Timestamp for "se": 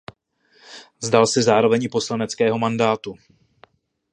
1.27-1.41